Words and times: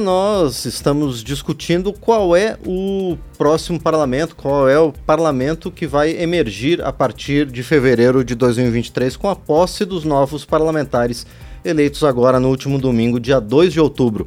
Nós 0.00 0.64
estamos 0.64 1.24
discutindo 1.24 1.92
qual 1.92 2.36
é 2.36 2.56
o 2.64 3.18
próximo 3.36 3.80
parlamento, 3.80 4.36
qual 4.36 4.68
é 4.68 4.78
o 4.78 4.92
parlamento 4.92 5.72
que 5.72 5.88
vai 5.88 6.10
emergir 6.22 6.80
a 6.82 6.92
partir 6.92 7.46
de 7.46 7.64
fevereiro 7.64 8.22
de 8.22 8.36
2023 8.36 9.16
com 9.16 9.28
a 9.28 9.34
posse 9.34 9.84
dos 9.84 10.04
novos 10.04 10.44
parlamentares 10.44 11.26
eleitos 11.64 12.04
agora 12.04 12.38
no 12.38 12.48
último 12.48 12.78
domingo, 12.78 13.18
dia 13.18 13.40
2 13.40 13.72
de 13.72 13.80
outubro. 13.80 14.24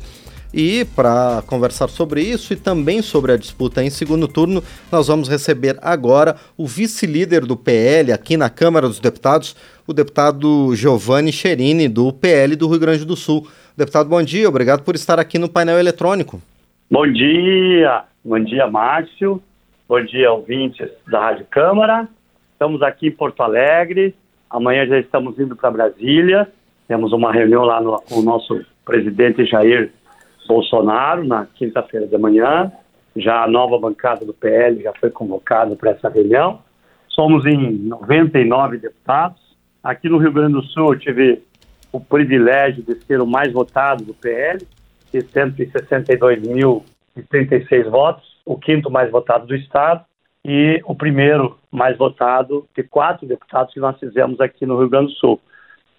E 0.53 0.83
para 0.83 1.41
conversar 1.47 1.87
sobre 1.87 2.21
isso 2.21 2.51
e 2.51 2.57
também 2.57 3.01
sobre 3.01 3.31
a 3.31 3.37
disputa 3.37 3.81
em 3.81 3.89
segundo 3.89 4.27
turno, 4.27 4.61
nós 4.91 5.07
vamos 5.07 5.29
receber 5.29 5.77
agora 5.81 6.35
o 6.57 6.67
vice-líder 6.67 7.45
do 7.45 7.55
PL 7.55 8.11
aqui 8.11 8.35
na 8.35 8.49
Câmara 8.49 8.87
dos 8.87 8.99
Deputados, 8.99 9.55
o 9.87 9.93
deputado 9.93 10.75
Giovanni 10.75 11.31
Cherini, 11.31 11.87
do 11.87 12.11
PL 12.11 12.57
do 12.57 12.67
Rio 12.67 12.79
Grande 12.79 13.05
do 13.05 13.15
Sul. 13.15 13.47
Deputado, 13.77 14.09
bom 14.09 14.21
dia, 14.21 14.49
obrigado 14.49 14.83
por 14.83 14.95
estar 14.95 15.19
aqui 15.19 15.39
no 15.39 15.47
painel 15.47 15.79
eletrônico. 15.79 16.41
Bom 16.89 17.09
dia, 17.09 18.03
bom 18.23 18.39
dia, 18.43 18.67
Márcio, 18.67 19.41
bom 19.87 20.03
dia, 20.03 20.33
ouvintes 20.33 20.89
da 21.07 21.21
Rádio 21.21 21.45
Câmara. 21.49 22.09
Estamos 22.51 22.81
aqui 22.81 23.07
em 23.07 23.11
Porto 23.11 23.41
Alegre, 23.41 24.13
amanhã 24.49 24.85
já 24.85 24.99
estamos 24.99 25.39
indo 25.39 25.55
para 25.55 25.71
Brasília, 25.71 26.45
temos 26.89 27.13
uma 27.13 27.31
reunião 27.31 27.63
lá 27.63 27.79
no, 27.79 27.97
com 28.01 28.15
o 28.15 28.21
nosso 28.21 28.65
presidente 28.83 29.45
Jair 29.45 29.89
Bolsonaro 30.47 31.23
na 31.23 31.45
quinta-feira 31.45 32.07
de 32.07 32.17
manhã. 32.17 32.71
Já 33.15 33.43
a 33.43 33.47
nova 33.47 33.77
bancada 33.77 34.25
do 34.25 34.33
PL 34.33 34.81
já 34.81 34.93
foi 34.99 35.09
convocada 35.09 35.75
para 35.75 35.91
essa 35.91 36.09
reunião. 36.09 36.59
Somos 37.09 37.45
em 37.45 37.73
99 37.73 38.77
deputados. 38.77 39.41
Aqui 39.83 40.07
no 40.07 40.17
Rio 40.17 40.31
Grande 40.31 40.53
do 40.53 40.63
Sul 40.63 40.93
eu 40.93 40.99
tive 40.99 41.43
o 41.91 41.99
privilégio 41.99 42.83
de 42.83 42.95
ser 43.05 43.19
o 43.19 43.27
mais 43.27 43.51
votado 43.51 44.05
do 44.05 44.13
PL, 44.13 44.65
de 45.11 45.19
162.036 45.19 47.89
votos, 47.89 48.23
o 48.45 48.57
quinto 48.57 48.89
mais 48.89 49.11
votado 49.11 49.45
do 49.45 49.55
Estado 49.55 50.05
e 50.43 50.81
o 50.85 50.95
primeiro 50.95 51.57
mais 51.69 51.95
votado 51.97 52.65
de 52.75 52.81
quatro 52.83 53.27
deputados 53.27 53.73
que 53.73 53.79
nós 53.79 53.99
fizemos 53.99 54.39
aqui 54.39 54.65
no 54.65 54.79
Rio 54.79 54.89
Grande 54.89 55.07
do 55.07 55.17
Sul. 55.17 55.39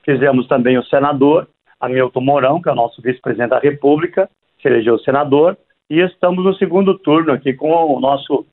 Fizemos 0.05 0.49
também 0.49 0.79
o 0.79 0.85
senador 0.85 1.47
Hamilton 1.83 2.21
Mourão, 2.21 2.63
que 2.63 2.69
é 2.69 2.73
o 2.73 2.77
nosso 2.77 3.03
vice-presidente 3.03 3.51
da 3.51 3.59
República, 3.59 4.31
se 4.61 4.69
elegeu 4.69 4.99
senador, 5.01 5.59
e 5.91 5.99
estamos 6.01 6.45
no 6.45 6.55
segundo 6.55 6.97
turno 6.97 7.33
aqui 7.33 7.53
com 7.53 7.71
o 7.71 8.01
nosso 8.01 8.47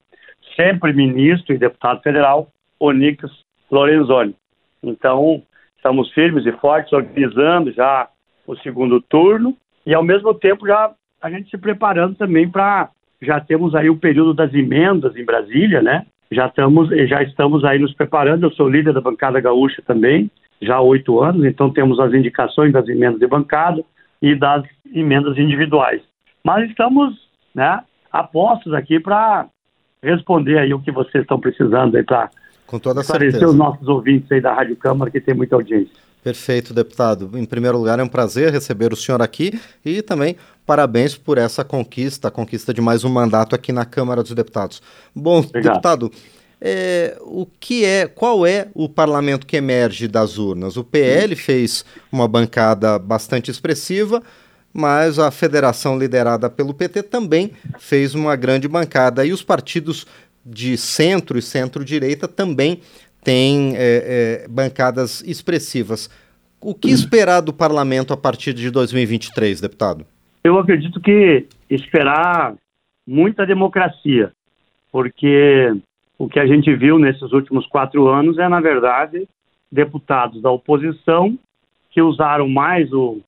sempre 0.55 0.91
ministro 0.91 1.53
e 1.53 1.59
deputado 1.59 2.01
federal, 2.01 2.49
Onix 2.79 3.23
Lorenzoni. 3.71 4.35
Então, 4.83 5.41
estamos 5.77 6.11
firmes 6.11 6.45
e 6.45 6.51
fortes, 6.53 6.91
organizando 6.91 7.71
já 7.71 8.09
o 8.47 8.55
segundo 8.57 8.99
turno 8.99 9.55
e, 9.85 9.93
ao 9.93 10.03
mesmo 10.03 10.33
tempo, 10.33 10.65
já 10.65 10.91
a 11.21 11.29
gente 11.29 11.49
se 11.49 11.57
preparando 11.57 12.15
também 12.15 12.49
para. 12.49 12.89
Já 13.21 13.39
temos 13.39 13.75
aí 13.75 13.89
o 13.89 13.97
período 13.97 14.33
das 14.33 14.53
emendas 14.53 15.15
em 15.15 15.25
Brasília, 15.25 15.81
né? 15.81 16.05
Já 16.31 16.47
estamos, 16.47 16.89
já 17.07 17.21
estamos 17.21 17.65
aí 17.65 17.77
nos 17.77 17.93
preparando. 17.93 18.45
Eu 18.45 18.51
sou 18.51 18.69
líder 18.69 18.93
da 18.93 19.01
bancada 19.01 19.41
gaúcha 19.41 19.81
também, 19.85 20.31
já 20.61 20.75
há 20.75 20.81
oito 20.81 21.21
anos, 21.21 21.45
então 21.45 21.71
temos 21.71 21.99
as 21.99 22.13
indicações 22.13 22.73
das 22.73 22.87
emendas 22.87 23.19
de 23.19 23.27
bancada 23.27 23.83
e 24.21 24.35
das 24.35 24.63
emendas 24.93 25.37
individuais. 25.37 26.01
Mas 26.43 26.69
estamos 26.69 27.15
né, 27.53 27.81
apostos 28.11 28.73
aqui 28.73 28.99
para 28.99 29.47
responder 30.01 30.57
aí 30.57 30.73
o 30.73 30.79
que 30.79 30.91
vocês 30.91 31.23
estão 31.23 31.39
precisando 31.39 31.95
aí 31.95 32.03
para 32.03 32.29
esclarecer 32.65 33.05
certeza. 33.05 33.47
os 33.47 33.55
nossos 33.55 33.87
ouvintes 33.87 34.31
aí 34.31 34.41
da 34.41 34.53
Rádio 34.53 34.75
Câmara, 34.75 35.11
que 35.11 35.19
tem 35.19 35.33
muita 35.33 35.55
audiência. 35.55 35.93
Perfeito, 36.23 36.73
deputado. 36.73 37.31
Em 37.37 37.45
primeiro 37.45 37.77
lugar, 37.77 37.97
é 37.97 38.03
um 38.03 38.07
prazer 38.07 38.51
receber 38.51 38.91
o 38.91 38.95
senhor 38.95 39.21
aqui 39.21 39.57
e 39.85 40.01
também 40.01 40.35
parabéns 40.65 41.17
por 41.17 41.37
essa 41.37 41.63
conquista, 41.63 42.27
a 42.27 42.31
conquista 42.31 42.73
de 42.73 42.81
mais 42.81 43.05
um 43.05 43.09
mandato 43.09 43.55
aqui 43.55 43.71
na 43.71 43.85
Câmara 43.85 44.21
dos 44.21 44.33
Deputados. 44.33 44.81
Bom, 45.15 45.39
Obrigado. 45.39 45.73
deputado, 45.73 46.11
é, 46.61 47.17
o 47.21 47.45
que 47.45 47.85
é, 47.85 48.07
qual 48.07 48.45
é 48.45 48.67
o 48.73 48.89
parlamento 48.89 49.47
que 49.47 49.57
emerge 49.57 50.07
das 50.07 50.37
urnas? 50.37 50.75
O 50.75 50.83
PL 50.83 51.35
fez 51.35 51.85
uma 52.11 52.27
bancada 52.27 52.99
bastante 52.99 53.49
expressiva, 53.49 54.21
mas 54.73 55.17
a 55.19 55.31
federação 55.31 55.97
liderada 55.97 56.49
pelo 56.49 56.73
PT 56.73 57.03
também 57.03 57.51
fez 57.79 58.13
uma 58.13 58.35
grande 58.35 58.67
bancada 58.67 59.25
e 59.25 59.31
os 59.31 59.41
partidos 59.41 60.05
de 60.45 60.77
centro 60.77 61.37
e 61.37 61.41
centro-direita 61.41 62.27
também 62.27 62.81
têm 63.23 63.75
é, 63.75 64.43
é, 64.43 64.47
bancadas 64.47 65.21
expressivas. 65.25 66.09
O 66.61 66.73
que 66.75 66.89
esperar 66.89 67.41
do 67.41 67.53
parlamento 67.53 68.13
a 68.13 68.17
partir 68.17 68.53
de 68.53 68.69
2023, 68.69 69.61
deputado? 69.61 70.05
Eu 70.43 70.57
acredito 70.57 70.99
que 70.99 71.45
esperar 71.69 72.55
muita 73.07 73.45
democracia, 73.45 74.31
porque 74.91 75.73
o 76.19 76.27
que 76.27 76.37
a 76.37 76.45
gente 76.45 76.75
viu 76.75 76.99
nesses 76.99 77.31
últimos 77.31 77.65
quatro 77.65 78.09
anos 78.09 78.37
é, 78.37 78.47
na 78.49 78.59
verdade, 78.59 79.27
deputados 79.71 80.41
da 80.41 80.51
oposição 80.51 81.39
que 81.89 82.01
usaram 82.01 82.47
mais 82.49 82.91
o, 82.91 83.21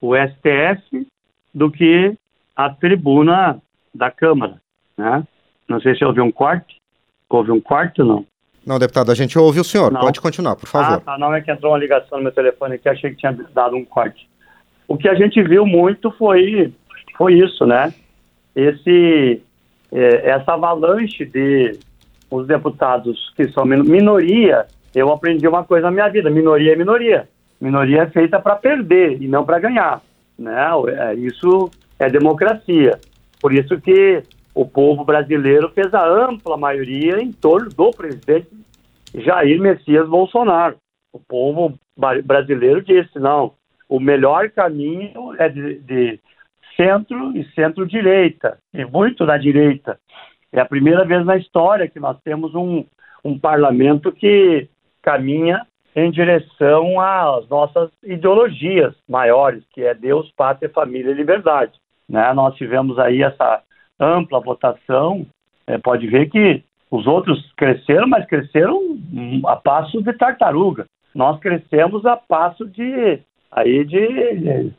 o 0.00 0.14
STF 0.16 1.06
do 1.54 1.70
que 1.70 2.14
a 2.56 2.68
tribuna 2.68 3.62
da 3.94 4.10
Câmara, 4.10 4.60
né? 4.98 5.24
Não 5.68 5.80
sei 5.80 5.94
se 5.96 6.04
houve 6.04 6.20
um 6.20 6.32
corte. 6.32 6.76
Houve 7.30 7.52
um 7.52 7.60
corte 7.60 8.02
ou 8.02 8.08
não? 8.08 8.26
Não, 8.66 8.78
deputado, 8.78 9.10
a 9.10 9.14
gente 9.14 9.38
ouve 9.38 9.60
o 9.60 9.64
senhor. 9.64 9.90
Não. 9.90 10.00
Pode 10.00 10.20
continuar, 10.20 10.56
por 10.56 10.68
favor. 10.68 10.96
Ah, 10.96 11.00
tá. 11.00 11.18
Não 11.18 11.34
é 11.34 11.40
que 11.40 11.50
entrou 11.50 11.72
uma 11.72 11.78
ligação 11.78 12.18
no 12.18 12.24
meu 12.24 12.32
telefone 12.32 12.74
aqui, 12.74 12.88
achei 12.88 13.10
que 13.10 13.16
tinha 13.16 13.32
dado 13.54 13.76
um 13.76 13.84
corte. 13.84 14.28
O 14.86 14.98
que 14.98 15.08
a 15.08 15.14
gente 15.14 15.42
viu 15.42 15.64
muito 15.64 16.10
foi, 16.12 16.72
foi 17.16 17.34
isso, 17.34 17.64
né? 17.64 17.94
Esse, 18.54 19.40
é, 19.90 20.30
essa 20.30 20.52
avalanche 20.52 21.24
de 21.24 21.78
os 22.32 22.46
deputados 22.46 23.32
que 23.36 23.48
são 23.48 23.64
minoria, 23.64 24.66
eu 24.94 25.12
aprendi 25.12 25.46
uma 25.46 25.64
coisa 25.64 25.86
na 25.86 25.90
minha 25.90 26.08
vida: 26.08 26.30
minoria 26.30 26.72
é 26.72 26.76
minoria. 26.76 27.28
Minoria 27.60 28.02
é 28.02 28.10
feita 28.10 28.40
para 28.40 28.56
perder 28.56 29.22
e 29.22 29.28
não 29.28 29.44
para 29.44 29.58
ganhar. 29.58 30.02
Né? 30.38 30.56
É, 30.88 31.14
isso 31.14 31.70
é 31.98 32.08
democracia. 32.08 32.98
Por 33.40 33.52
isso 33.52 33.80
que 33.80 34.22
o 34.54 34.66
povo 34.66 35.04
brasileiro 35.04 35.70
fez 35.70 35.92
a 35.94 36.06
ampla 36.06 36.56
maioria 36.56 37.22
em 37.22 37.30
torno 37.32 37.68
do 37.70 37.90
presidente 37.90 38.48
Jair 39.14 39.60
Messias 39.60 40.08
Bolsonaro. 40.08 40.76
O 41.12 41.20
povo 41.20 41.74
brasileiro 42.24 42.82
disse: 42.82 43.18
não, 43.18 43.52
o 43.88 44.00
melhor 44.00 44.50
caminho 44.50 45.34
é 45.38 45.48
de, 45.48 45.78
de 45.80 46.20
centro 46.76 47.36
e 47.36 47.44
centro-direita, 47.54 48.58
e 48.72 48.84
muito 48.84 49.26
da 49.26 49.36
direita. 49.36 49.98
É 50.52 50.60
a 50.60 50.66
primeira 50.66 51.04
vez 51.04 51.24
na 51.24 51.36
história 51.36 51.88
que 51.88 51.98
nós 51.98 52.18
temos 52.22 52.54
um, 52.54 52.84
um 53.24 53.38
parlamento 53.38 54.12
que 54.12 54.68
caminha 55.00 55.66
em 55.94 56.10
direção 56.10 57.00
às 57.00 57.48
nossas 57.48 57.90
ideologias 58.02 58.94
maiores, 59.08 59.62
que 59.72 59.82
é 59.82 59.94
Deus, 59.94 60.30
Pátria, 60.36 60.70
Família 60.70 61.10
e 61.10 61.14
Liberdade. 61.14 61.72
Né? 62.08 62.32
Nós 62.34 62.54
tivemos 62.56 62.98
aí 62.98 63.22
essa 63.22 63.62
ampla 63.98 64.40
votação, 64.40 65.26
é, 65.66 65.78
pode 65.78 66.06
ver 66.06 66.28
que 66.28 66.62
os 66.90 67.06
outros 67.06 67.52
cresceram, 67.56 68.06
mas 68.06 68.26
cresceram 68.26 68.78
a 69.46 69.56
passo 69.56 70.02
de 70.02 70.12
tartaruga. 70.12 70.86
Nós 71.14 71.38
crescemos 71.40 72.04
a 72.04 72.16
passo 72.16 72.66
de 72.66 73.20
aí 73.50 73.84
de, 73.84 74.06
de 74.36 74.72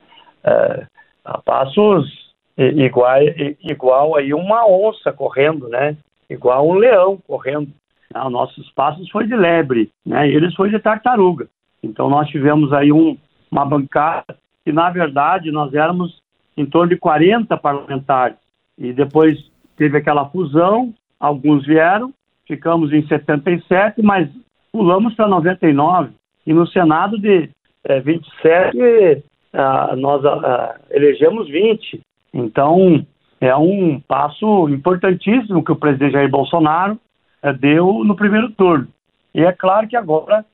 é, 0.44 0.86
a 1.24 1.38
passos 1.40 2.23
igual, 2.58 3.20
igual 3.62 4.16
aí 4.16 4.34
uma 4.34 4.68
onça 4.68 5.12
correndo, 5.12 5.68
né? 5.68 5.98
Igual 6.30 6.68
um 6.68 6.74
leão 6.74 7.18
correndo. 7.28 7.70
Ah, 8.14 8.30
nossos 8.30 8.70
passos 8.72 9.10
foi 9.10 9.26
de 9.26 9.36
lebre, 9.36 9.90
né? 10.06 10.28
Eles 10.30 10.54
foi 10.56 10.70
de 10.70 10.80
tartaruga. 10.80 11.48
Então 11.82 12.10
nós 12.10 12.30
tivemos 12.30 12.72
aí 12.72 12.92
um, 12.92 13.18
uma 13.52 13.66
bancada 13.66 14.38
que 14.64 14.72
na 14.72 14.90
verdade 14.90 15.52
nós 15.52 15.74
éramos 15.74 16.22
em 16.56 16.66
torno 16.66 16.90
de 16.90 16.98
40 16.98 17.58
parlamentares 17.58 18.38
e 18.78 18.94
depois 18.94 19.38
teve 19.76 19.98
aquela 19.98 20.30
fusão, 20.30 20.94
alguns 21.20 21.66
vieram, 21.66 22.14
ficamos 22.48 22.94
em 22.94 23.06
77, 23.08 24.02
mas 24.02 24.30
pulamos 24.72 25.14
para 25.16 25.28
99 25.28 26.12
e 26.46 26.54
no 26.54 26.68
Senado 26.68 27.18
de 27.20 27.50
é, 27.84 28.00
27 28.00 29.24
ah, 29.54 29.96
nós 29.96 30.26
ah, 30.26 30.80
elegemos 30.90 31.48
20 31.50 32.02
então, 32.34 33.06
é 33.40 33.56
um 33.56 34.00
passo 34.00 34.68
importantíssimo 34.70 35.64
que 35.64 35.72
o 35.72 35.76
presidente 35.76 36.14
Jair 36.14 36.30
Bolsonaro 36.30 36.98
é, 37.42 37.54
deu 37.54 38.04
no 38.04 38.16
primeiro 38.16 38.50
turno. 38.52 38.88
E 39.36 39.42
é 39.42 39.52
claro 39.52 39.88
que 39.88 39.96
agora 39.96 40.46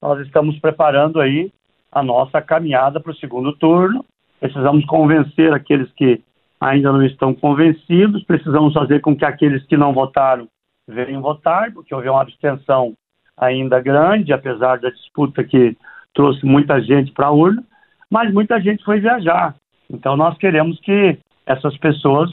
nós 0.00 0.20
estamos 0.26 0.58
preparando 0.58 1.20
aí 1.20 1.50
a 1.90 2.02
nossa 2.02 2.40
caminhada 2.40 3.00
para 3.00 3.12
o 3.12 3.16
segundo 3.16 3.52
turno. 3.56 4.04
Precisamos 4.38 4.84
convencer 4.84 5.52
aqueles 5.52 5.90
que 5.92 6.20
ainda 6.60 6.92
não 6.92 7.02
estão 7.02 7.34
convencidos, 7.34 8.22
precisamos 8.24 8.74
fazer 8.74 9.00
com 9.00 9.16
que 9.16 9.24
aqueles 9.24 9.64
que 9.66 9.76
não 9.76 9.92
votaram 9.92 10.46
venham 10.86 11.22
votar, 11.22 11.72
porque 11.72 11.94
houve 11.94 12.08
uma 12.08 12.20
abstenção 12.20 12.92
ainda 13.36 13.80
grande, 13.80 14.32
apesar 14.32 14.78
da 14.78 14.90
disputa 14.90 15.42
que 15.42 15.76
trouxe 16.12 16.44
muita 16.44 16.80
gente 16.80 17.10
para 17.12 17.26
a 17.26 17.32
urna, 17.32 17.64
mas 18.10 18.32
muita 18.32 18.60
gente 18.60 18.84
foi 18.84 19.00
viajar. 19.00 19.54
Então 19.90 20.16
nós 20.16 20.36
queremos 20.38 20.78
que 20.80 21.18
essas 21.46 21.76
pessoas 21.78 22.30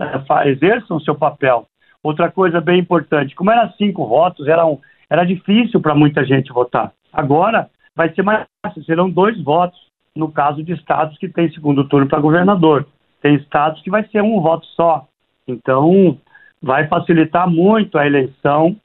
é, 0.00 0.48
exerçam 0.48 0.96
o 0.96 1.00
seu 1.00 1.14
papel. 1.14 1.66
Outra 2.02 2.30
coisa 2.30 2.60
bem 2.60 2.80
importante, 2.80 3.34
como 3.34 3.50
eram 3.50 3.70
cinco 3.72 4.06
votos, 4.06 4.48
era, 4.48 4.64
um, 4.66 4.78
era 5.08 5.24
difícil 5.24 5.80
para 5.80 5.94
muita 5.94 6.24
gente 6.24 6.52
votar. 6.52 6.92
Agora 7.12 7.68
vai 7.94 8.12
ser 8.14 8.22
mais 8.22 8.46
fácil, 8.64 8.82
serão 8.84 9.10
dois 9.10 9.42
votos 9.42 9.78
no 10.14 10.30
caso 10.30 10.62
de 10.62 10.72
estados 10.72 11.18
que 11.18 11.28
têm 11.28 11.50
segundo 11.50 11.86
turno 11.88 12.08
para 12.08 12.20
governador. 12.20 12.86
Tem 13.20 13.34
estados 13.34 13.82
que 13.82 13.90
vai 13.90 14.06
ser 14.08 14.22
um 14.22 14.40
voto 14.40 14.66
só. 14.68 15.06
Então, 15.46 16.18
vai 16.62 16.86
facilitar 16.88 17.48
muito 17.48 17.98
a 17.98 18.06
eleição, 18.06 18.76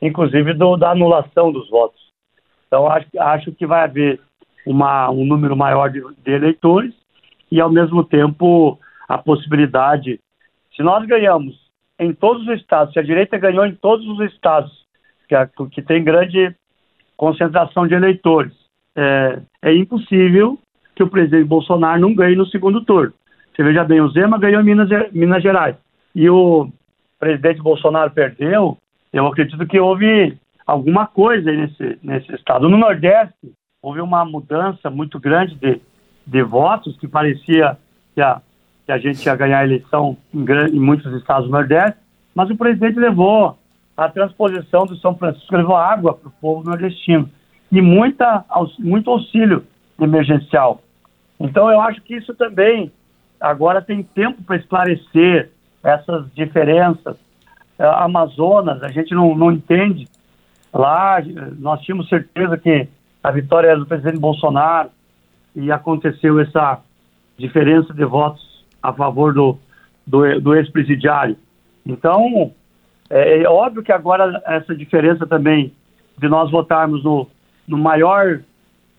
inclusive 0.00 0.54
do, 0.54 0.76
da 0.76 0.90
anulação 0.90 1.52
dos 1.52 1.68
votos. 1.68 2.00
Então, 2.66 2.86
acho, 2.86 3.06
acho 3.18 3.52
que 3.52 3.66
vai 3.66 3.84
haver 3.84 4.20
uma, 4.66 5.10
um 5.10 5.24
número 5.24 5.56
maior 5.56 5.90
de, 5.90 6.02
de 6.24 6.32
eleitores 6.32 6.94
e, 7.50 7.60
ao 7.60 7.70
mesmo 7.70 8.02
tempo, 8.04 8.78
a 9.12 9.18
possibilidade. 9.18 10.18
Se 10.74 10.82
nós 10.82 11.06
ganhamos 11.06 11.54
em 11.98 12.14
todos 12.14 12.48
os 12.48 12.58
estados, 12.58 12.94
se 12.94 12.98
a 12.98 13.02
direita 13.02 13.36
ganhou 13.36 13.66
em 13.66 13.74
todos 13.74 14.06
os 14.08 14.20
estados, 14.32 14.72
que, 15.28 15.36
que 15.70 15.82
tem 15.82 16.02
grande 16.02 16.54
concentração 17.14 17.86
de 17.86 17.94
eleitores, 17.94 18.54
é, 18.96 19.38
é 19.60 19.74
impossível 19.74 20.58
que 20.96 21.02
o 21.02 21.08
presidente 21.08 21.44
Bolsonaro 21.44 22.00
não 22.00 22.14
ganhe 22.14 22.34
no 22.34 22.46
segundo 22.46 22.82
turno. 22.84 23.12
Você 23.54 23.62
veja 23.62 23.84
bem, 23.84 24.00
o 24.00 24.08
Zema 24.08 24.38
ganhou 24.38 24.62
em 24.62 24.64
Minas, 24.64 24.88
Minas 25.12 25.42
Gerais 25.42 25.76
e 26.14 26.28
o 26.30 26.70
presidente 27.18 27.60
Bolsonaro 27.60 28.10
perdeu. 28.12 28.78
Eu 29.12 29.26
acredito 29.26 29.66
que 29.66 29.78
houve 29.78 30.38
alguma 30.66 31.06
coisa 31.06 31.52
nesse, 31.52 31.98
nesse 32.02 32.34
estado. 32.34 32.66
No 32.66 32.78
Nordeste, 32.78 33.52
houve 33.82 34.00
uma 34.00 34.24
mudança 34.24 34.88
muito 34.88 35.20
grande 35.20 35.54
de, 35.56 35.80
de 36.26 36.42
votos, 36.42 36.96
que 36.96 37.06
parecia 37.06 37.76
que 38.14 38.22
a, 38.22 38.40
que 38.84 38.92
a 38.92 38.98
gente 38.98 39.24
ia 39.24 39.36
ganhar 39.36 39.60
a 39.60 39.64
eleição 39.64 40.16
em, 40.34 40.44
em 40.74 40.80
muitos 40.80 41.12
estados 41.14 41.46
do 41.46 41.52
Nordeste, 41.52 41.98
mas 42.34 42.50
o 42.50 42.56
presidente 42.56 42.98
levou 42.98 43.58
a 43.96 44.08
transposição 44.08 44.86
do 44.86 44.96
São 44.96 45.16
Francisco, 45.16 45.56
levou 45.56 45.76
água 45.76 46.14
para 46.14 46.28
o 46.28 46.32
povo 46.40 46.64
nordestino 46.64 47.28
e 47.70 47.80
muita, 47.80 48.44
muito 48.78 49.10
auxílio 49.10 49.64
emergencial. 50.00 50.82
Então, 51.38 51.70
eu 51.70 51.80
acho 51.80 52.00
que 52.02 52.16
isso 52.16 52.34
também 52.34 52.90
agora 53.40 53.82
tem 53.82 54.02
tempo 54.02 54.42
para 54.42 54.56
esclarecer 54.56 55.50
essas 55.82 56.32
diferenças. 56.34 57.16
A 57.78 57.84
é, 57.84 58.04
Amazonas, 58.04 58.82
a 58.82 58.88
gente 58.88 59.14
não, 59.14 59.34
não 59.36 59.50
entende. 59.50 60.06
Lá, 60.72 61.18
nós 61.58 61.80
tínhamos 61.82 62.08
certeza 62.08 62.56
que 62.56 62.88
a 63.22 63.30
vitória 63.30 63.68
era 63.68 63.78
do 63.78 63.86
presidente 63.86 64.18
Bolsonaro 64.18 64.90
e 65.54 65.70
aconteceu 65.70 66.40
essa 66.40 66.80
diferença 67.36 67.92
de 67.92 68.04
votos 68.04 68.51
a 68.82 68.92
favor 68.92 69.32
do, 69.32 69.58
do, 70.06 70.40
do 70.40 70.54
ex-presidiário. 70.54 71.36
Então, 71.86 72.52
é, 73.08 73.42
é, 73.42 73.48
óbvio 73.48 73.82
que 73.82 73.92
agora 73.92 74.42
essa 74.46 74.74
diferença 74.74 75.26
também 75.26 75.72
de 76.18 76.28
nós 76.28 76.50
votarmos 76.50 77.04
no, 77.04 77.28
no 77.66 77.78
maior 77.78 78.40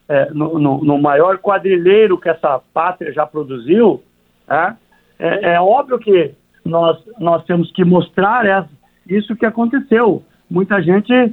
é, 0.08 0.30
no, 0.32 0.60
no, 0.60 0.84
no, 0.84 0.98
maior 1.02 1.38
quadrilheiro 1.38 2.18
que 2.18 2.30
essa 2.30 2.62
pátria 2.74 3.14
já 3.14 3.26
produziu, 3.26 4.04
é, 4.50 4.74
é, 5.18 5.54
é 5.54 5.62
óbvio 5.62 5.98
que 5.98 6.34
nós, 6.66 6.98
nós 7.18 7.44
temos 7.46 7.72
que 7.72 7.86
mostrar 7.86 8.46
essa, 8.46 8.70
isso 9.08 9.36
que 9.36 9.46
aconteceu. 9.46 10.24
Muita 10.50 10.82
gente 10.82 11.14
é, 11.14 11.32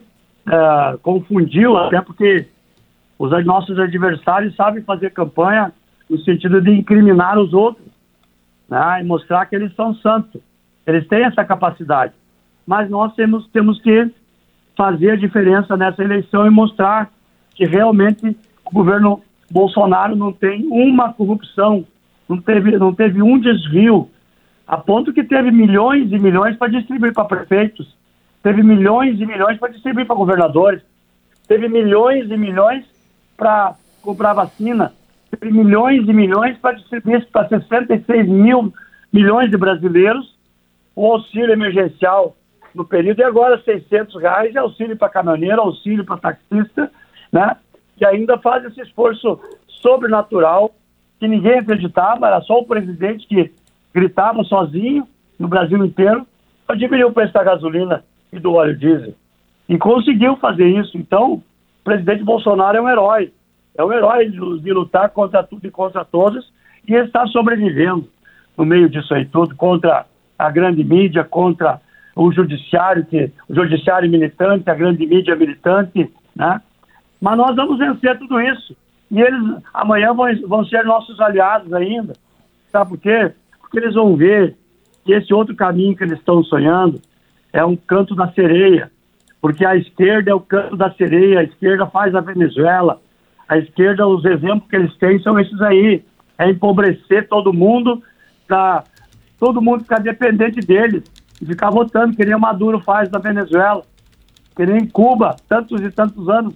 confundiu, 1.03 1.77
até 1.77 2.01
porque 2.01 2.47
os 3.19 3.45
nossos 3.45 3.79
adversários 3.79 4.55
sabem 4.55 4.83
fazer 4.83 5.11
campanha 5.11 5.73
no 6.09 6.19
sentido 6.21 6.61
de 6.61 6.71
incriminar 6.71 7.39
os 7.39 7.53
outros 7.53 7.90
né, 8.71 9.01
e 9.01 9.05
mostrar 9.05 9.45
que 9.47 9.57
eles 9.57 9.75
são 9.75 9.95
santos. 9.97 10.41
Eles 10.87 11.07
têm 11.09 11.25
essa 11.25 11.45
capacidade. 11.45 12.13
Mas 12.67 12.89
nós 12.89 13.13
temos, 13.15 13.49
temos 13.49 13.81
que 13.83 14.11
fazer 14.77 15.11
a 15.11 15.17
diferença 15.17 15.77
nessa 15.77 16.03
eleição 16.03 16.47
e 16.47 16.51
mostrar 16.51 17.11
que 17.55 17.67
realmente 17.67 18.37
o 18.65 18.71
governo 18.73 19.21
Bolsonaro 19.51 20.15
não 20.15 20.33
tem 20.33 20.67
uma 20.71 21.13
corrupção, 21.13 21.85
não 22.29 22.41
teve, 22.41 22.79
não 22.79 22.95
teve 22.95 23.21
um 23.21 23.39
desvio, 23.39 24.09
a 24.67 24.77
ponto 24.77 25.13
que 25.13 25.25
teve 25.25 25.51
milhões 25.51 26.13
e 26.13 26.19
milhões 26.19 26.57
para 26.57 26.69
distribuir 26.69 27.13
para 27.13 27.25
prefeitos, 27.25 27.97
teve 28.41 28.63
milhões 28.63 29.21
e 29.21 29.27
milhões 29.27 29.59
para 29.59 29.73
distribuir 29.73 30.07
para 30.07 30.15
governadores, 30.15 30.81
teve 31.49 31.69
milhões 31.69 32.31
e 32.31 32.37
milhões 32.37 32.85
para 33.37 33.75
comprar 34.01 34.33
vacina, 34.33 34.93
milhões 35.43 36.09
e 36.09 36.13
milhões 36.13 36.57
para 36.59 36.77
distribuir 36.77 37.27
para 37.31 37.49
66 37.49 38.29
mil 38.29 38.73
milhões 39.13 39.51
de 39.51 39.57
brasileiros 39.57 40.39
o 40.95 41.07
auxílio 41.07 41.53
emergencial 41.53 42.37
no 42.75 42.85
período, 42.85 43.21
e 43.21 43.25
agora 43.25 43.61
600 43.63 44.21
reais 44.21 44.53
de 44.53 44.59
auxílio 44.59 44.97
para 44.97 45.09
caminhoneiro, 45.09 45.61
auxílio 45.61 46.05
para 46.05 46.19
taxista, 46.19 46.91
né? 47.33 47.57
Que 47.97 48.05
ainda 48.05 48.39
faz 48.39 48.65
esse 48.65 48.81
esforço 48.81 49.41
sobrenatural 49.67 50.73
que 51.19 51.27
ninguém 51.27 51.59
acreditava, 51.59 52.27
era 52.27 52.41
só 52.43 52.59
o 52.59 52.67
presidente 52.67 53.27
que 53.27 53.53
gritava 53.93 54.43
sozinho 54.45 55.07
no 55.39 55.49
Brasil 55.49 55.85
inteiro 55.85 56.27
para 56.67 56.77
diminuir 56.77 57.05
o 57.05 57.13
preço 57.13 57.33
da 57.33 57.43
gasolina 57.43 58.05
e 58.33 58.39
do 58.39 58.53
óleo 58.53 58.77
diesel. 58.77 59.15
E 59.69 59.77
conseguiu 59.77 60.37
fazer 60.37 60.67
isso. 60.67 60.97
Então, 60.97 61.35
o 61.35 61.43
presidente 61.85 62.23
Bolsonaro 62.23 62.79
é 62.79 62.81
um 62.81 62.89
herói. 62.89 63.33
É 63.81 63.85
um 63.85 63.93
herói 63.95 64.29
de, 64.29 64.61
de 64.61 64.73
lutar 64.75 65.09
contra 65.09 65.43
tudo 65.43 65.67
e 65.67 65.71
contra 65.71 66.05
todos 66.05 66.53
e 66.87 66.93
está 66.93 67.27
sobrevivendo 67.29 68.07
no 68.55 68.67
meio 68.67 68.91
disso 68.91 69.15
aí 69.15 69.25
tudo, 69.25 69.57
contra 69.57 70.05
a 70.39 70.51
grande 70.51 70.85
mídia, 70.85 71.25
contra 71.25 71.81
o 72.15 72.31
judiciário, 72.31 73.07
que, 73.07 73.33
o 73.49 73.55
judiciário 73.55 74.11
militante, 74.11 74.69
a 74.69 74.75
grande 74.75 75.07
mídia 75.07 75.35
militante, 75.35 76.13
né? 76.37 76.61
Mas 77.23 77.39
nós 77.39 77.57
vamos 77.57 77.79
vencer 77.79 78.19
tudo 78.19 78.39
isso. 78.39 78.77
E 79.11 79.19
eles 79.19 79.63
amanhã 79.73 80.13
vão, 80.13 80.27
vão 80.47 80.63
ser 80.67 80.85
nossos 80.85 81.19
aliados 81.19 81.73
ainda. 81.73 82.13
Sabe 82.69 82.91
por 82.91 82.99
quê? 82.99 83.33
Porque 83.63 83.79
eles 83.79 83.95
vão 83.95 84.15
ver 84.15 84.57
que 85.07 85.15
esse 85.15 85.33
outro 85.33 85.57
caminho 85.57 85.97
que 85.97 86.05
eles 86.05 86.19
estão 86.19 86.45
sonhando 86.45 87.01
é 87.51 87.65
um 87.65 87.77
canto 87.77 88.15
da 88.15 88.31
sereia, 88.33 88.91
porque 89.41 89.65
a 89.65 89.75
esquerda 89.75 90.31
é 90.31 90.35
o 90.35 90.41
canto 90.41 90.77
da 90.77 90.91
sereia, 90.91 91.41
a 91.41 91.45
esquerda 91.45 91.87
faz 91.87 92.15
a 92.15 92.21
Venezuela, 92.21 93.01
a 93.51 93.59
esquerda, 93.59 94.07
os 94.07 94.25
exemplos 94.25 94.71
que 94.71 94.77
eles 94.77 94.97
têm 94.97 95.19
são 95.19 95.37
esses 95.37 95.61
aí, 95.61 96.05
é 96.39 96.49
empobrecer 96.49 97.29
todo 97.29 97.53
mundo, 97.53 98.01
pra 98.47 98.85
todo 99.41 99.61
mundo 99.61 99.83
ficar 99.83 99.99
dependente 99.99 100.61
deles, 100.61 101.03
ficar 101.45 101.69
votando, 101.69 102.15
que 102.15 102.25
nem 102.25 102.37
o 102.37 102.39
Maduro 102.39 102.79
faz 102.79 103.11
na 103.11 103.19
Venezuela, 103.19 103.83
que 104.55 104.65
nem 104.65 104.85
em 104.85 104.87
Cuba, 104.87 105.35
tantos 105.49 105.81
e 105.81 105.91
tantos 105.91 106.29
anos. 106.29 106.55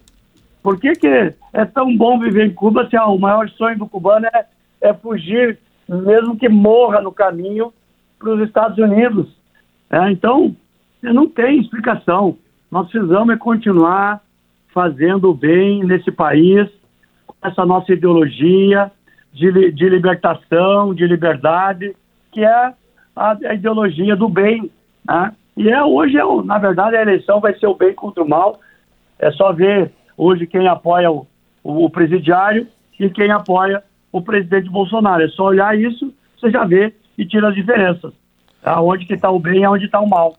Por 0.62 0.78
que, 0.78 0.92
que 0.92 1.34
é 1.52 1.64
tão 1.64 1.96
bom 1.96 2.16
viver 2.20 2.46
em 2.46 2.54
Cuba 2.54 2.88
se 2.88 2.96
o 2.96 3.18
maior 3.18 3.48
sonho 3.50 3.76
do 3.76 3.88
cubano 3.88 4.26
é, 4.26 4.46
é 4.80 4.94
fugir, 4.94 5.58
mesmo 5.88 6.36
que 6.36 6.48
morra 6.48 7.00
no 7.00 7.10
caminho, 7.10 7.72
para 8.20 8.34
os 8.34 8.40
Estados 8.40 8.78
Unidos? 8.78 9.26
É, 9.90 10.12
então, 10.12 10.54
não 11.02 11.28
tem 11.28 11.60
explicação. 11.60 12.36
Nós 12.70 12.88
precisamos 12.88 13.34
é 13.34 13.36
continuar 13.36 14.22
fazendo 14.72 15.30
o 15.30 15.34
bem 15.34 15.82
nesse 15.82 16.12
país, 16.12 16.68
essa 17.44 17.66
nossa 17.66 17.92
ideologia 17.92 18.90
de, 19.32 19.70
de 19.72 19.88
libertação, 19.88 20.94
de 20.94 21.06
liberdade, 21.06 21.94
que 22.32 22.42
é 22.42 22.72
a, 23.14 23.36
a 23.44 23.54
ideologia 23.54 24.16
do 24.16 24.28
bem. 24.28 24.70
Né? 25.06 25.32
E 25.56 25.68
é, 25.68 25.82
hoje, 25.82 26.16
é, 26.16 26.42
na 26.44 26.58
verdade, 26.58 26.96
a 26.96 27.02
eleição 27.02 27.40
vai 27.40 27.54
ser 27.58 27.66
o 27.66 27.74
bem 27.74 27.94
contra 27.94 28.22
o 28.22 28.28
mal. 28.28 28.60
É 29.18 29.30
só 29.32 29.52
ver 29.52 29.92
hoje 30.16 30.46
quem 30.46 30.66
apoia 30.66 31.10
o, 31.10 31.26
o, 31.62 31.84
o 31.84 31.90
presidiário 31.90 32.66
e 32.98 33.10
quem 33.10 33.30
apoia 33.30 33.82
o 34.10 34.22
presidente 34.22 34.70
Bolsonaro. 34.70 35.22
É 35.22 35.28
só 35.28 35.44
olhar 35.44 35.78
isso, 35.78 36.12
você 36.40 36.50
já 36.50 36.64
vê 36.64 36.94
e 37.18 37.26
tira 37.26 37.48
as 37.48 37.54
diferenças. 37.54 38.12
Aonde 38.62 39.04
que 39.04 39.14
está 39.14 39.30
o 39.30 39.38
bem 39.38 39.60
e 39.60 39.64
aonde 39.64 39.84
está 39.84 40.00
o 40.00 40.08
mal. 40.08 40.36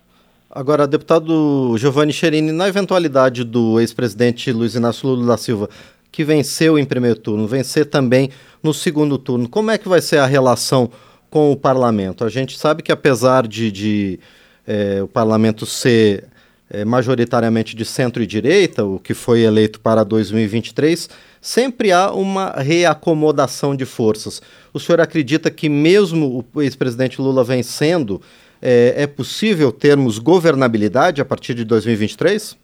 Agora, 0.50 0.88
deputado 0.88 1.76
Giovanni 1.78 2.14
Cherini, 2.14 2.52
na 2.52 2.68
eventualidade 2.68 3.44
do 3.44 3.80
ex-presidente 3.80 4.52
Luiz 4.54 4.74
Inácio 4.74 5.10
Lula 5.10 5.28
da 5.28 5.38
Silva, 5.38 5.70
que 6.16 6.24
venceu 6.24 6.80
em 6.80 6.86
primeiro 6.86 7.20
turno, 7.20 7.46
vencer 7.46 7.88
também 7.88 8.30
no 8.64 8.74
segundo 8.74 9.18
turno, 9.18 9.50
como 9.50 9.70
é 9.70 9.78
que 9.78 9.90
vai 9.90 10.00
ser 10.00 10.18
a 10.20 10.26
relação 10.26 10.90
com 11.30 11.52
o 11.52 11.58
parlamento? 11.58 12.24
A 12.24 12.30
gente 12.30 12.58
sabe 12.58 12.82
que 12.82 12.90
apesar 12.90 13.46
de, 13.46 13.70
de 13.70 14.20
é, 14.66 15.04
o 15.04 15.10
parlamento 15.10 15.66
ser 15.66 16.30
é, 16.70 16.86
majoritariamente 16.86 17.76
de 17.76 17.84
centro 17.84 18.24
e 18.24 18.26
direita, 18.26 18.86
o 18.86 18.98
que 18.98 19.14
foi 19.14 19.42
eleito 19.42 19.78
para 19.82 20.06
2023, 20.06 21.10
sempre 21.42 21.92
há 21.92 22.10
uma 22.14 22.52
reacomodação 22.52 23.76
de 23.76 23.84
forças. 23.84 24.42
O 24.74 24.80
senhor 24.80 25.02
acredita 25.02 25.52
que 25.52 25.68
mesmo 25.68 26.46
o 26.54 26.62
ex-presidente 26.62 27.22
Lula 27.22 27.44
vencendo, 27.44 28.22
é, 28.62 29.04
é 29.04 29.06
possível 29.06 29.70
termos 29.70 30.18
governabilidade 30.18 31.20
a 31.20 31.26
partir 31.26 31.54
de 31.56 31.66
2023? 31.66 32.58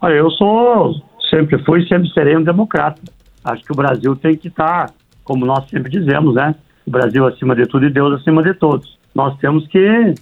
Olha, 0.00 0.14
eu 0.14 0.30
sou, 0.30 0.94
sempre 1.28 1.62
fui, 1.64 1.86
sempre 1.86 2.08
serei 2.10 2.36
um 2.36 2.42
democrata. 2.42 3.00
Acho 3.44 3.62
que 3.62 3.72
o 3.72 3.76
Brasil 3.76 4.14
tem 4.16 4.36
que 4.36 4.48
estar, 4.48 4.90
como 5.24 5.46
nós 5.46 5.68
sempre 5.68 5.90
dizemos, 5.90 6.34
né, 6.34 6.54
o 6.86 6.90
Brasil 6.90 7.26
acima 7.26 7.54
de 7.54 7.66
tudo 7.66 7.86
e 7.86 7.90
Deus 7.90 8.20
acima 8.20 8.42
de 8.42 8.54
todos. 8.54 8.98
Nós 9.14 9.36
temos 9.38 9.66
que 9.68 10.14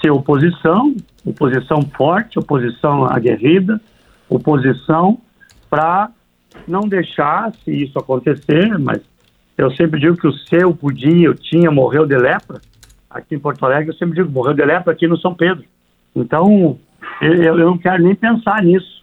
ser 0.00 0.10
oposição, 0.10 0.94
oposição 1.24 1.82
forte, 1.96 2.38
oposição 2.38 3.04
aguerrida, 3.04 3.80
oposição 4.28 5.18
para 5.70 6.10
não 6.66 6.80
deixar, 6.80 7.52
se 7.64 7.70
isso 7.70 7.98
acontecer, 7.98 8.78
mas 8.78 9.00
eu 9.56 9.70
sempre 9.72 10.00
digo 10.00 10.16
que 10.16 10.26
o 10.26 10.32
seu 10.32 10.74
podia, 10.74 11.26
eu 11.26 11.34
tinha, 11.34 11.70
morreu 11.70 12.06
de 12.06 12.16
lepra, 12.16 12.60
aqui 13.08 13.34
em 13.34 13.38
Porto 13.38 13.64
Alegre, 13.64 13.90
eu 13.90 13.94
sempre 13.94 14.16
digo, 14.16 14.30
morreu 14.30 14.54
de 14.54 14.64
lepra 14.64 14.92
aqui 14.92 15.06
no 15.06 15.18
São 15.18 15.34
Pedro. 15.34 15.64
Então, 16.14 16.78
eu, 17.20 17.34
eu 17.58 17.66
não 17.66 17.78
quero 17.78 18.02
nem 18.02 18.14
pensar 18.14 18.62
nisso, 18.62 18.95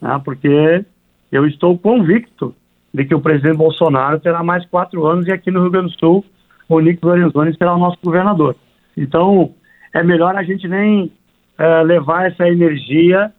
né, 0.00 0.20
porque 0.24 0.84
eu 1.30 1.46
estou 1.46 1.78
convicto 1.78 2.54
de 2.92 3.04
que 3.04 3.14
o 3.14 3.20
presidente 3.20 3.56
Bolsonaro 3.56 4.18
terá 4.18 4.42
mais 4.42 4.64
quatro 4.66 5.06
anos 5.06 5.26
e 5.26 5.32
aqui 5.32 5.50
no 5.50 5.60
Rio 5.60 5.70
Grande 5.70 5.92
do 5.92 5.98
Sul 5.98 6.24
o 6.68 6.80
Nick 6.80 7.04
Lorenzoni 7.04 7.56
será 7.56 7.74
o 7.74 7.78
nosso 7.78 7.98
governador. 8.04 8.54
Então, 8.96 9.54
é 9.94 10.02
melhor 10.02 10.36
a 10.36 10.42
gente 10.42 10.68
nem 10.68 11.10
uh, 11.58 11.82
levar 11.84 12.26
essa 12.26 12.46
energia, 12.46 13.32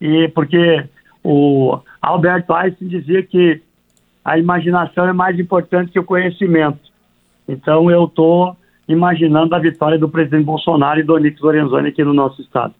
e 0.00 0.28
porque 0.28 0.84
o 1.22 1.78
Albert 2.00 2.46
Einstein 2.48 2.88
dizia 2.88 3.22
que 3.22 3.60
a 4.24 4.38
imaginação 4.38 5.06
é 5.06 5.12
mais 5.12 5.38
importante 5.38 5.92
que 5.92 5.98
o 5.98 6.04
conhecimento. 6.04 6.80
Então, 7.46 7.90
eu 7.90 8.04
estou 8.04 8.56
imaginando 8.88 9.54
a 9.54 9.58
vitória 9.58 9.98
do 9.98 10.08
presidente 10.08 10.44
Bolsonaro 10.44 11.00
e 11.00 11.02
do 11.02 11.14
Onix 11.14 11.40
Lorenzoni 11.40 11.88
aqui 11.88 12.02
no 12.02 12.14
nosso 12.14 12.40
estado. 12.40 12.74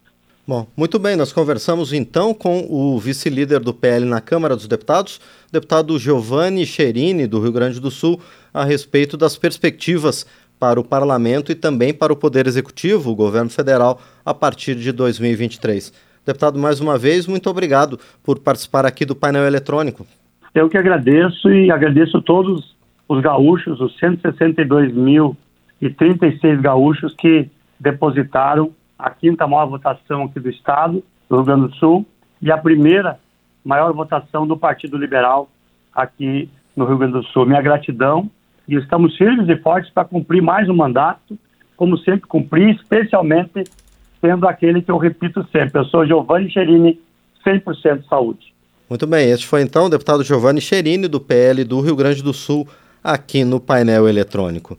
Bom, 0.45 0.67
muito 0.75 0.99
bem, 0.99 1.15
nós 1.15 1.31
conversamos 1.31 1.93
então 1.93 2.33
com 2.33 2.67
o 2.69 2.99
vice-líder 2.99 3.61
do 3.61 3.73
PL 3.73 4.03
na 4.03 4.19
Câmara 4.19 4.57
dos 4.57 4.67
Deputados, 4.67 5.21
deputado 5.49 5.97
Giovanni 5.97 6.65
Cherini, 6.65 7.25
do 7.25 7.39
Rio 7.39 7.53
Grande 7.53 7.79
do 7.79 7.89
Sul, 7.89 8.19
a 8.53 8.65
respeito 8.65 9.15
das 9.15 9.37
perspectivas 9.37 10.27
para 10.59 10.81
o 10.81 10.83
parlamento 10.83 11.49
e 11.49 11.55
também 11.55 11.93
para 11.93 12.11
o 12.11 12.17
Poder 12.17 12.45
Executivo, 12.45 13.09
o 13.09 13.15
governo 13.15 13.49
federal, 13.49 14.01
a 14.25 14.33
partir 14.33 14.75
de 14.75 14.91
2023. 14.91 15.93
Deputado, 16.25 16.59
mais 16.59 16.81
uma 16.81 16.97
vez, 16.97 17.25
muito 17.25 17.49
obrigado 17.49 17.97
por 18.21 18.37
participar 18.37 18.85
aqui 18.85 19.05
do 19.05 19.15
painel 19.15 19.45
eletrônico. 19.45 20.05
Eu 20.53 20.67
que 20.67 20.77
agradeço 20.77 21.49
e 21.53 21.71
agradeço 21.71 22.21
todos 22.21 22.75
os 23.07 23.21
gaúchos, 23.21 23.79
os 23.79 23.97
162.036 23.97 26.59
gaúchos 26.59 27.15
que 27.17 27.47
depositaram 27.79 28.73
a 29.03 29.09
quinta 29.09 29.45
maior 29.45 29.65
votação 29.65 30.23
aqui 30.23 30.39
do 30.39 30.49
Estado, 30.49 31.03
do 31.29 31.35
Rio 31.35 31.45
Grande 31.45 31.67
do 31.67 31.75
Sul, 31.75 32.05
e 32.41 32.49
a 32.49 32.57
primeira 32.57 33.19
maior 33.63 33.91
votação 33.91 34.47
do 34.47 34.55
Partido 34.55 34.97
Liberal 34.97 35.49
aqui 35.93 36.49
no 36.73 36.85
Rio 36.85 36.97
Grande 36.97 37.13
do 37.13 37.23
Sul. 37.23 37.45
Minha 37.45 37.61
gratidão 37.61 38.31
e 38.65 38.75
estamos 38.75 39.17
firmes 39.17 39.49
e 39.49 39.57
fortes 39.57 39.91
para 39.91 40.05
cumprir 40.05 40.41
mais 40.41 40.69
um 40.69 40.73
mandato, 40.73 41.37
como 41.75 41.97
sempre 41.97 42.27
cumpri, 42.27 42.71
especialmente 42.71 43.65
sendo 44.21 44.47
aquele 44.47 44.81
que 44.81 44.89
eu 44.89 44.97
repito 44.97 45.45
sempre. 45.51 45.81
Eu 45.81 45.85
sou 45.85 46.07
Giovanni 46.07 46.49
Cherini, 46.49 46.97
100% 47.45 48.05
saúde. 48.07 48.53
Muito 48.89 49.05
bem, 49.05 49.29
este 49.31 49.45
foi 49.45 49.63
então 49.63 49.87
o 49.87 49.89
deputado 49.89 50.23
Giovanni 50.23 50.61
Cherini, 50.61 51.09
do 51.09 51.19
PL 51.19 51.65
do 51.65 51.81
Rio 51.81 51.97
Grande 51.97 52.23
do 52.23 52.33
Sul, 52.33 52.65
aqui 53.03 53.43
no 53.43 53.59
painel 53.59 54.07
eletrônico. 54.07 54.77